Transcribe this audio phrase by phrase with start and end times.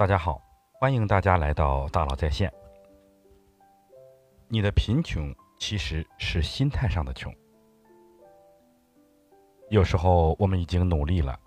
[0.00, 0.42] 大家好，
[0.72, 2.50] 欢迎大家来到大佬在线。
[4.48, 7.30] 你的贫穷其实是心态上的穷。
[9.68, 11.38] 有时候我们已经努力了，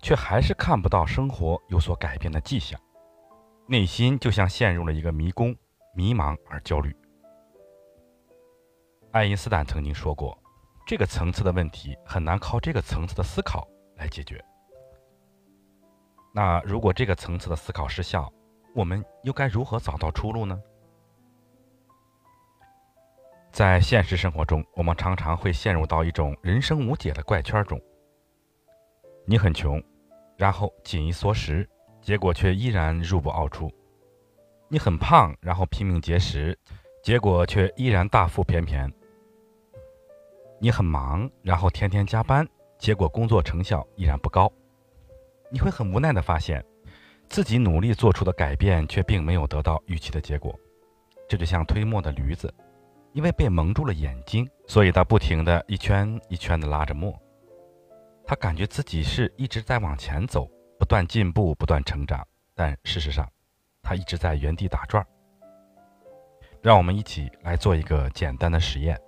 [0.00, 2.80] 却还是看不到生活有所改变的迹象，
[3.66, 5.54] 内心就像陷入了一个迷宫，
[5.94, 6.96] 迷茫而焦虑。
[9.10, 10.42] 爱因斯坦曾经说过，
[10.86, 14.42] 这个层次的问题很难靠这个层次的思考来解决。
[16.32, 18.32] 那如果这个层次的思考失效，
[18.74, 20.58] 我们又该如何找到出路呢？
[23.52, 27.78] 在现实生活中，我们常常会陷入到一种人生无解的怪圈中。
[29.26, 29.82] 你很穷，
[30.38, 31.68] 然后紧衣缩食，
[32.00, 33.68] 结果却依然入不敷出；
[34.68, 36.58] 你很胖，然后拼命节食，
[37.02, 38.88] 结果却依然大腹便便；
[40.58, 44.50] 你很忙，然后天天加班，结果工作成效依然不高。
[45.52, 46.64] 你会很无奈地发现，
[47.28, 50.58] 自己努力做出的改变却并没有得到预期的结果。
[51.28, 52.52] 这就像推磨的驴子，
[53.12, 57.14] 因为被蒙住了眼睛，所以他不停地一圈一圈地拉着磨。
[58.26, 63.28] 他感觉自己是一直在往前走，不断进步，不断成长，但事实上，
[63.82, 65.06] 他一直在原地打转。
[66.62, 68.98] 让我们一起来做一个简单的实验：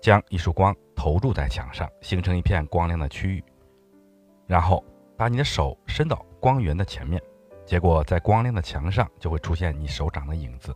[0.00, 3.44] 将一束光投入在墙上，形成一片光亮的区域，
[4.46, 4.82] 然后。
[5.16, 7.22] 把你的手伸到光源的前面，
[7.64, 10.74] 结果在光亮的墙上就会出现你手掌的影子。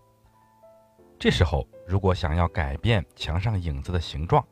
[1.18, 4.46] 这时候，如果想要改变墙上影子的形状，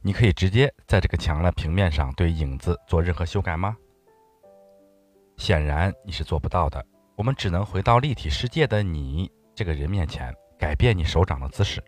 [0.00, 3.76] 你可以直接在这个墙的平面上对影子做任何修改吗？
[5.36, 6.84] 显然你是做不到的。
[7.16, 11.82] 我们只能回到立体世界的你这个人面前，改变你手掌的姿势，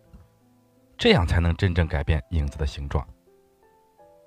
[0.96, 3.06] 这样才能真正改变影子的形状。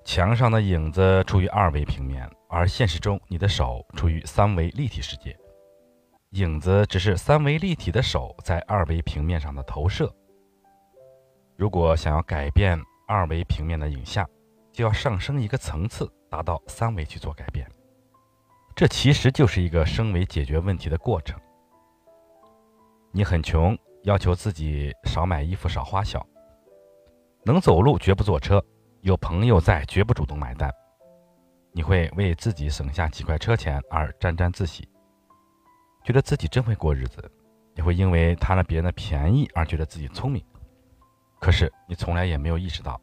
[0.04, 5.36] 墙上的影子处于二维平面，而现实中你的手处于三维立体世界。
[6.30, 10.12] 影子只是三维立体的手在二维平面上的投射。
[11.56, 14.28] 如果想要改变二维平面的影像，
[14.72, 17.70] 就要上升一个层次，达到三维去做改变。
[18.74, 21.38] 这其实就是一个升维解决问题的过程。
[23.12, 26.26] 你很穷，要求自己少买衣服、少花销，
[27.44, 28.64] 能走路绝不坐车。
[29.02, 30.72] 有朋友在，绝不主动买单。
[31.72, 34.88] 你会为自己省下几块车钱而沾沾自喜，
[36.04, 37.20] 觉得自己真会过日子；
[37.74, 40.40] 也会因为贪了别人的便宜而觉得自己聪明。
[41.40, 43.00] 可是你从来也没有意识到，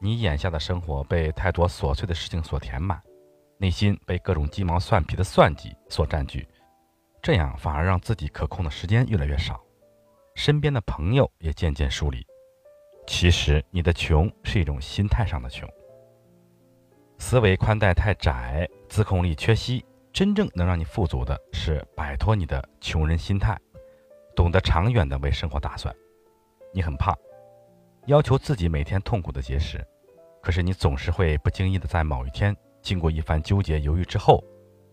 [0.00, 3.02] 你眼下的生活被太多琐碎的事情所填满，
[3.58, 6.46] 内心被各种鸡毛蒜皮的算计所占据，
[7.20, 9.60] 这样反而让自己可控的时间越来越少，
[10.36, 12.24] 身边的朋友也渐渐疏离。
[13.06, 15.68] 其实你的穷是一种心态上的穷，
[17.18, 19.84] 思维宽带太窄，自控力缺席。
[20.12, 23.58] 真正能让你富足的是摆脱你的穷人心态，
[24.36, 25.92] 懂得长远的为生活打算。
[26.72, 27.12] 你很胖，
[28.06, 29.84] 要求自己每天痛苦的节食，
[30.40, 34.40] 可是你总是会不经意的在某一天，经过一番纠结犹豫之后，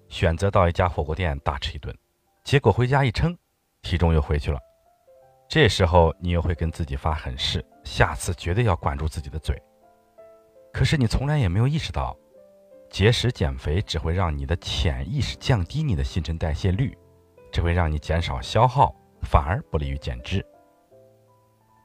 [0.10, 1.96] 选择到一家火锅店大吃一顿，
[2.44, 3.38] 结果回家一称，
[3.84, 4.60] 体重又回去了。
[5.48, 9.62] 这时候你又会跟自己发狠誓，下次绝对要管住自己的嘴。
[10.74, 12.18] 可是你从来也没有意识到，
[12.90, 16.97] 节食减肥只会让你的潜意识降低你的新陈代谢率，
[17.52, 20.46] 只会让你减少消耗，反而不利于减脂。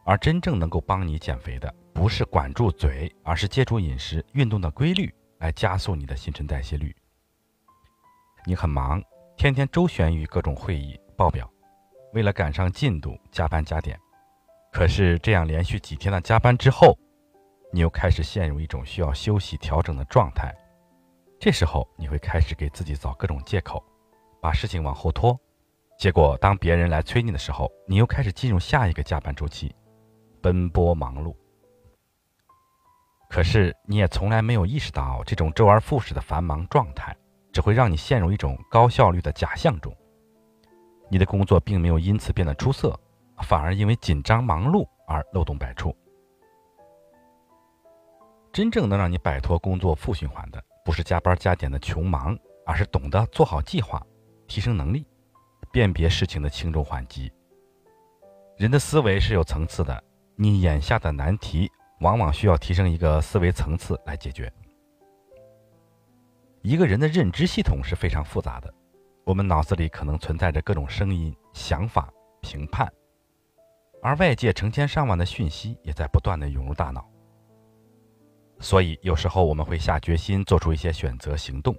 [0.04, 6.94] 而真正能够帮你减肥的，不是管住嘴，而是借助饮食、运动的规律来加速你的新陈代谢率。
[8.44, 9.02] 你很忙，
[9.36, 11.50] 天天周旋于各种会议报表。
[12.12, 13.98] 为了赶上进度，加班加点。
[14.76, 16.94] 可是这样连续几天的加班之后，
[17.72, 20.54] 你又开始陷入一种需要休息调整的状态。
[21.41, 23.82] 这时候你会开始给自己找各种借口，
[24.38, 25.34] 把事情往后拖。
[25.98, 29.75] 结果当别人来催你的时候，你又开始进入下一个加班周期，
[30.42, 31.34] 奔波忙碌。
[33.31, 37.16] 可是你也从来没有意识到，这种周而复始的繁忙状态，
[37.50, 39.91] 只会让你陷入一种高效率的假象中。
[41.09, 42.95] 你的工作并没有因此变得出色，
[43.42, 45.94] 反而因为紧张忙碌而漏洞百出。
[48.53, 54.03] 真正能让你摆脱工作负循环的，不是加班加点的穷忙，而是懂得做好计划、
[54.47, 55.06] 提升能力、
[55.71, 57.30] 辨别事情的轻重缓急。
[58.56, 60.03] 人的思维是有层次的，
[60.34, 64.50] 你眼下的难题往往需要提升一个思维层次来解决。
[66.62, 68.72] 一个人的认知系统是非常复杂的。
[69.24, 72.10] 我们脑子里可能存在着各种声音、想法、
[72.41, 72.91] 评判，
[74.06, 77.04] 而外界成千上万的讯息也在不断的涌入大脑。
[78.60, 81.74] 所以有时候我们会下决心做出一些选择行动，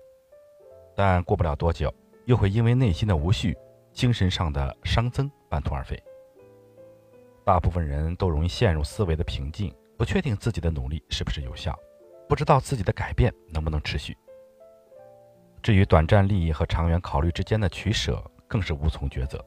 [0.94, 1.90] 但过不了多久，
[2.26, 3.58] 又会因为内心的无序、
[3.94, 5.98] 精神上的熵增半途而废。
[7.46, 11.74] 大部分人都容易陷入思维的瓶颈，不确定自己的努力是不是有效，
[12.28, 14.18] 不知道自己的改变能不能持续。
[15.64, 19.42] 至于短暂利益和长远考虑之间的取舍，更是无从抉择，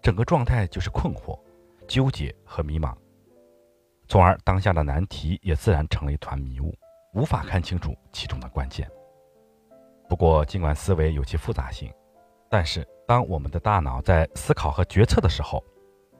[0.00, 1.38] 整个状态就是困惑、
[1.90, 2.94] 纠结和迷茫，
[4.06, 6.72] 从而当下的难题也自然成了一团迷雾，
[7.14, 8.88] 无法看清楚其中的关键。
[10.08, 11.92] 不过，尽管思维有其复杂性，
[12.48, 15.64] 但是当我们的大脑在思考和决策的时候，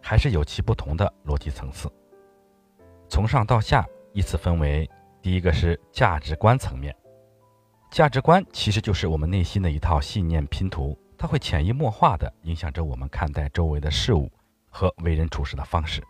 [0.03, 1.89] 还是有其不同的逻辑层次。
[3.09, 4.91] 从上到下依次分为：
[5.23, 6.93] 第一个是价值观层面。
[7.93, 14.29] 价值观其实就是我们内心的一套信念拼图，它会潜移默化地影响着我们看待周围的事物
[14.71, 16.03] 和为人处事的方式。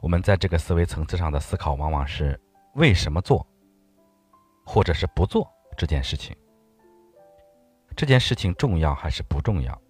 [0.00, 2.38] 我们在这个思维层次上的思考，往往是
[2.74, 3.44] 为什么做，
[4.64, 6.36] 或者是不做这件事情。
[7.96, 9.80] 这件事情重要还是不重要？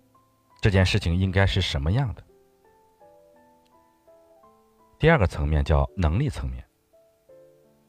[0.61, 2.23] 这件事情应该是什么样的？
[4.99, 6.65] 第二个层面叫能力层面。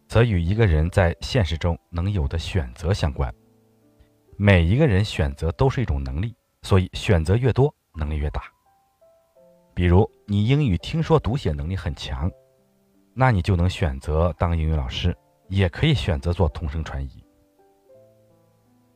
[0.08, 3.34] 则与一个人在现实中能有的选择相关。
[4.38, 8.44] 每一个人选择都是一种能力，所以选择越多，能力越大。
[9.76, 12.32] 比如你英语听说读写能力很强，
[13.14, 15.16] 那你就能选择当英语老师，
[15.50, 17.22] 也可以选择做同声传译。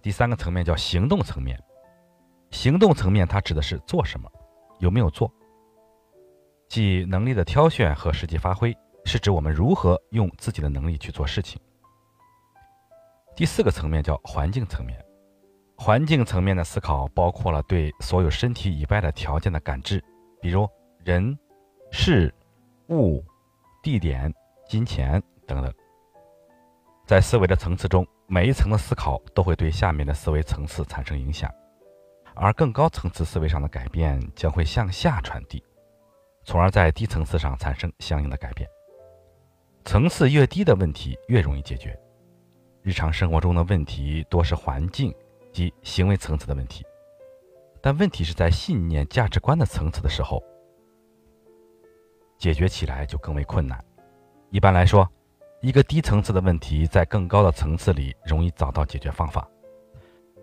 [0.02, 1.62] 第三个层面叫行动层面，
[2.52, 4.32] 行动层面它指的是做什么，
[4.80, 5.30] 有没有做，
[6.70, 8.76] 即能力的挑选和实际发挥。
[9.06, 11.60] 是指我们如何用自己的能力去做事情。
[13.36, 15.04] 第四个层面叫环境层面，
[15.78, 20.04] 环境层面的思考包括了对所有身体以外的条件的感知，
[20.42, 20.70] 比如
[21.04, 21.38] 人、
[21.92, 22.34] 事、
[22.90, 23.24] 物、
[23.84, 24.34] 地点、
[24.68, 25.74] 金钱等等。
[27.06, 31.52] 在思维的层次中，每一层的思考都会对下面的思维层次产生影响，
[32.36, 35.64] 而更高层次思维上的改变将会向下传递，
[36.44, 38.70] 从而在低层次上产生相应的改变。
[39.86, 42.00] 层次越低的问题越容易解决。
[42.84, 45.14] 日常生活中的问题多是环境
[45.52, 46.86] 及行为层次的问题，
[47.82, 50.44] 但问题是在信念、价值观的层次的时候，
[52.38, 53.84] 解决起来就更为困难。
[54.50, 55.10] 一般来说，
[55.62, 59.42] 一个低层次的问题在更高的层次里容易找到解决方法；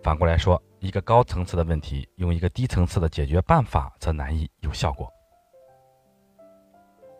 [0.03, 5.11] 反过来说，一个高层次的问题用一个低层次的解决办法则难以有效果。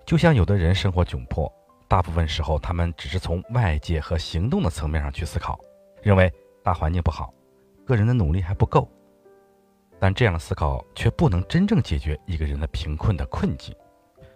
[0.05, 1.51] 就像有的人生活窘迫。
[1.89, 5.57] 大部分时候，他们只是从外界和行动的层面上去思考，
[6.01, 6.29] 认为
[6.61, 7.33] 大环境不好，
[7.85, 8.91] 个人的努力还不够。
[9.99, 13.75] 但这样的思考却不能真正解决一个人的贫困的困境。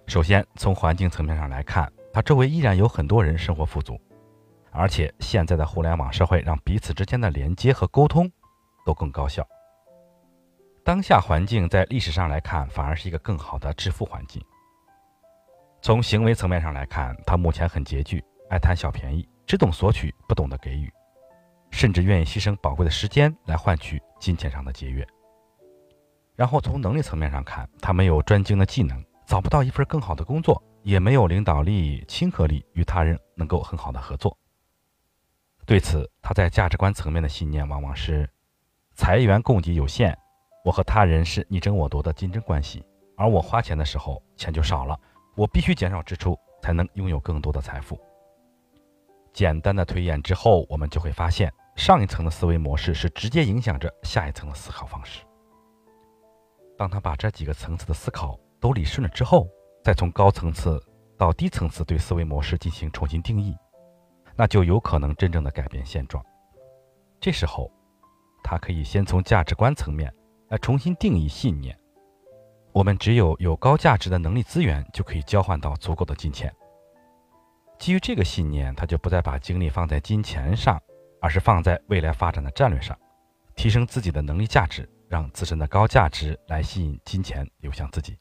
[0.08, 4.00] 首先，从环境层面上来看，他周围依然有很多人生活富足，
[4.72, 8.30] 而且现在的互联网社会让彼此之间的连接和沟通
[8.86, 9.48] 都更高效。
[10.84, 14.44] 当下环境在历史上来看，反而是一个更好的致富环境。
[15.82, 20.92] 从行为层面上来看，他目前很拮据，爱贪小便宜，只懂索取，不懂得给予，
[21.70, 25.08] 甚至愿意牺牲宝贵的时间来换取金钱上的节约。
[26.36, 34.36] 然后从能力层面上看，他没有专精的技能，找不到一份更好的工作，也没有领导力、亲和力，与他人能够很好的合作。
[35.66, 38.30] 对此，他在价值观层面的信念往往是：
[38.96, 40.18] 财源供给有限，
[40.66, 42.84] 我和他人是你争我夺的竞争关系，
[43.16, 45.00] 而我花钱的时候钱就少了。
[45.36, 48.00] 我必须减少支出，才能拥有更多的财富。
[49.32, 55.22] 简单的推演之后，我们就会发现，上一层的思维模式是直接影响着下一层的思考方式。
[56.82, 59.48] 当他把这几个层次的思考都理顺了之后，
[59.84, 60.84] 再从高层次
[61.16, 63.56] 到低层次对思维模式进行重新定义，
[64.36, 66.26] 那就有可能真正的改变现状。
[67.20, 67.72] 这时候，
[68.44, 70.12] 他可以先从价值观层面
[70.50, 71.78] 来重新定义信念。
[72.72, 76.52] 我们只有有高价值的能力资源，就可以交换到足够的金钱。
[77.78, 80.82] 基于这个信念，他就不再把精力放在金钱上，
[81.22, 82.98] 而是放在未来发展的战略上，
[83.54, 88.18] 提升自己的能力价值，让自身的高价值来吸引金钱流向自己。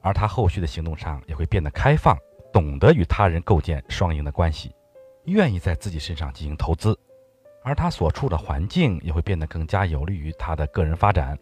[0.00, 2.16] 而他后续的行动上也会变得开放，
[2.52, 4.72] 懂得与他人构建双赢的关系，
[5.24, 6.96] 愿意在自己身上进行投资，
[7.64, 11.36] 而他所处的环境也会变得更加有利于他的个人发展。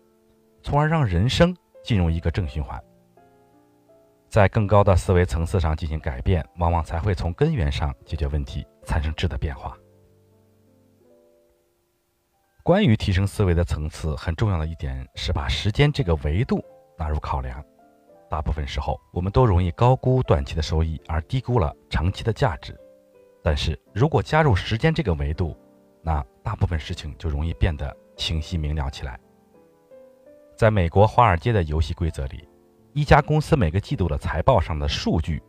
[0.63, 2.83] 从而让人生进入一个正循环，
[4.31, 9.77] 在更高的思维层次上进行改变，往往才会从根源上解决问题，产生质的变化。
[12.65, 16.65] 关于提升思维的层次，很重要的一点是把时间这个维度
[16.97, 17.63] 纳入考量。
[18.31, 22.75] 大部分时候，我们都容易高估短期的收益，而低估了长期的价值。
[23.43, 25.55] 但是如果加入时间这个维度，
[26.01, 29.21] 那大部分事情就容易变得清晰明了起来。
[30.57, 32.49] 在美国华尔街的游戏规则里，
[32.95, 35.43] 一家公司每个季度的财报上的数据，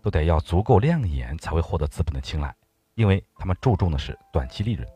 [0.00, 2.54] 都得要足够亮眼才会获得资本的青睐，
[2.94, 4.88] 因为他们注重的是短期利润。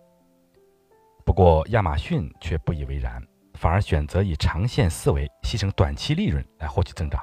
[1.35, 3.21] 不过亚马逊却不以为然，
[3.55, 7.21] 反而选择以长线思维，牺牲短期利润来获取增长。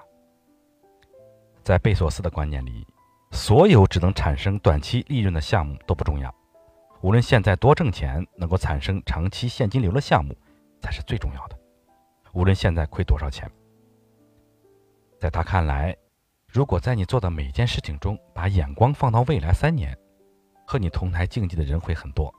[1.64, 2.86] 在贝索斯的观念里，
[3.32, 6.30] 所有只能产生短期利润的项目都不重要，
[7.00, 10.36] 无论现在多挣钱，能够产生长期现金流的项目
[10.82, 11.58] 才是最重要的。
[12.34, 13.50] 无论现在亏多少钱，
[15.22, 15.96] 在他看来，
[16.50, 19.98] 如果在你做的每件事情中把眼光放到未来三年，
[20.68, 22.30] 和你同台竞技的人会很多；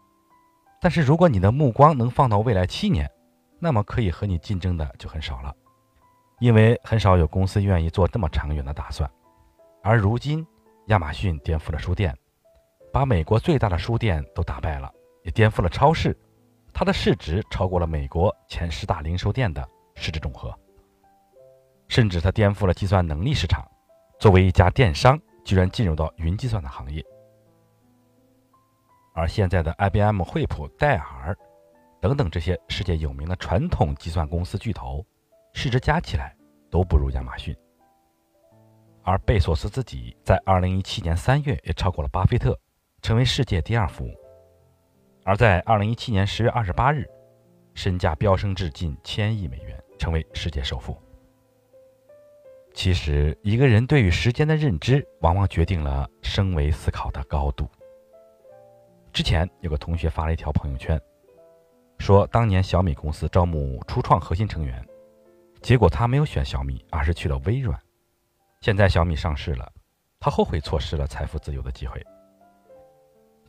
[0.83, 3.09] 但是如果你的目光能放到未来七年，
[3.61, 5.55] 那么可以和你竞争的就很少了。
[6.41, 9.09] 因为很少有公司愿意做这么长远的打算，
[9.81, 10.45] 而如今
[10.87, 12.13] 亚马逊颠覆了书店，
[12.93, 16.19] 把美国最大的书店都打败了，也颠覆了超市，
[16.73, 20.53] 它的市值超过了美国前十大零售店的市值总和，
[21.87, 23.65] 甚至它颠覆了计算能力市场，
[24.19, 27.01] 作为一家电商，居然进入到云计算的行业，
[29.13, 31.37] 而现在的 IBM、惠普、戴尔
[32.01, 35.05] 等等这些世界有名的传统计算公司巨头。
[35.55, 36.35] 市值加起来
[36.71, 37.55] 都不如亚马逊，
[39.03, 42.59] 而贝索斯自己在二零一七年三月也超过了巴菲特，
[43.03, 44.09] 成为世界第二富。
[45.25, 47.07] 而在二零一七年十月二十八日，
[47.75, 50.97] 身价飙升至近千亿美元，成为世界首富。
[52.73, 57.69] 其实，一个人对于时间的认知，往往决定了升维思考的高度。
[59.13, 60.99] 之前有个同学发了一条朋友圈，
[61.99, 64.83] 说当年小米公司招募初创核心成员。
[65.61, 67.79] 结果他没有选小米，而是去了微软。
[68.63, 69.71] 现在小米上市了，
[70.19, 72.03] 他后悔错失了财富自由的机会。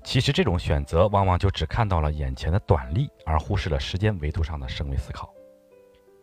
[0.03, 5.33] 其实这种选择往往就只看到了眼前的短利，而忽视了时间维度上的升维思考。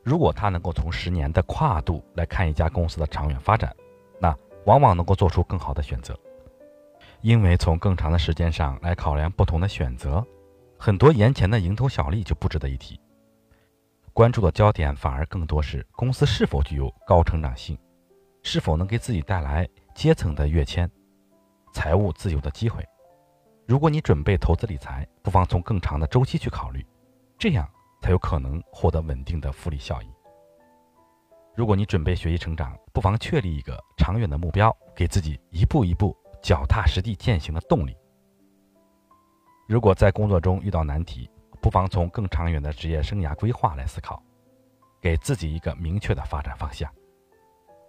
[0.04, 3.74] 如果他能够从十年的跨度来看一家公司的长远发展，
[4.20, 6.14] 那往往能够做出更好的选择。
[7.22, 10.26] 因为从更长的时间上来考量不同的选择，
[10.78, 12.98] 很多眼前的蝇头小利就不值得一提。
[14.12, 17.78] 关注的焦点反而更多是公司是否具有高成长性，
[18.42, 20.90] 是否能给自己带来阶层的跃迁、
[21.72, 22.84] 财务自由的机会。
[23.66, 26.84] 如果你准备投资理财，不妨从更长的周期去考虑，
[27.38, 27.68] 这样
[28.00, 30.06] 才有可能获得稳定的复利效益。
[31.54, 37.96] 如果你准备学习成长，不妨确立一个长远的目标，给自己一步一步脚踏实地践行的动力。
[39.68, 41.30] 如果在工作中遇到难题，
[41.60, 44.22] 不妨从更长远的职业生涯规划来思考，
[45.00, 46.90] 给自己一个明确的发展方向。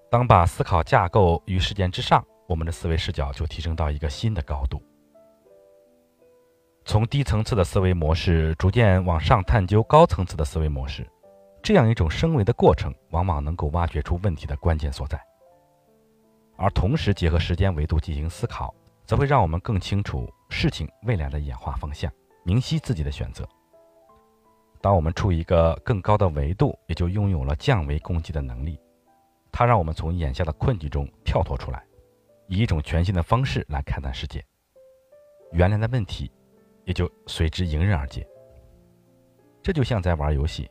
[0.09, 4.81] 当把思考架构于事件之上，我们的思维视角就提升到一个新的高度，
[6.83, 11.09] 从低层次的思维模式逐渐往上探究高层次的思维模式。
[11.63, 15.19] 这样一种升维的过程，往往能够挖掘出问题的关键所在。
[16.61, 18.71] 而同时结合时间维度进行思考，
[19.03, 22.11] 则会让我们更清楚事情未来的演化方向，
[22.43, 23.43] 明晰自己的选择。
[24.79, 28.79] 当我们处于一个更高的维度，也就拥有了降维攻击的能力。
[29.51, 31.83] 它让我们从眼下的困境中跳脱出来，
[32.47, 34.45] 以一种全新的方式来看待世界。
[35.51, 36.31] 原来的问题
[36.85, 38.25] 也就随之迎刃而解。
[39.63, 40.69] 这就像在玩游戏，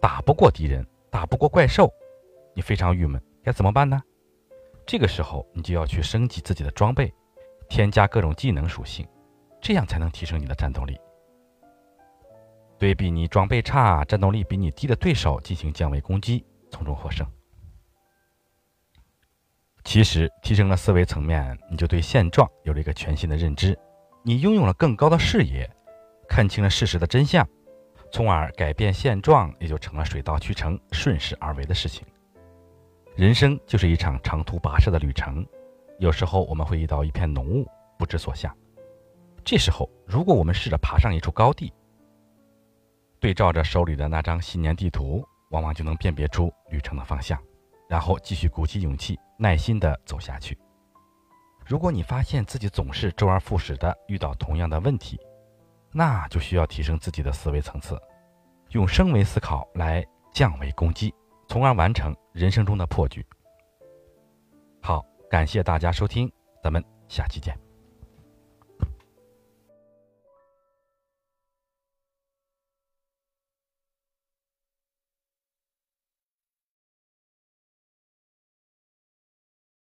[0.00, 1.88] 打不过敌人，打不过怪兽，
[2.54, 4.02] 你非常郁闷，该怎么办呢？
[4.90, 7.14] 这个时候，你就要去升级自己的装备，
[7.68, 9.06] 添加各种技能属性，
[9.60, 10.98] 这样才能提升你的战斗力。
[12.76, 17.24] 对比你装备差、战斗力比你低的对手进行降维攻击，从中获胜。
[19.84, 23.78] 其实提升了思维层面，你就对现状有了一个全新的认知，
[24.24, 25.70] 你拥有了更高的视野，
[26.28, 27.48] 看清了事实的真相，
[28.10, 32.04] 从而改变现状，也就成了水到渠成、顺势而为的事情。
[33.20, 35.46] 人生就是一场长途跋涉的旅程，
[35.98, 38.50] 有时候我们会遇到一片浓雾，不知所向。
[39.44, 41.70] 这时候，如果我们试着爬上一处高地，
[43.18, 47.38] 对照着手里的那张新年地图，往往就能辨别出旅程的方向，
[47.90, 50.56] 然后继续鼓起勇气，耐心地走下去。
[51.66, 55.20] 如果你发现自己总是周而复始地遇到同样的问题，
[55.92, 58.00] 那就需要提升自己的思维层次，
[58.70, 61.14] 用升维思考来降维攻击，
[61.50, 63.24] 从而完成人生中的破局。
[64.82, 66.30] 好，感谢大家收听，
[66.62, 67.69] 咱们下期见。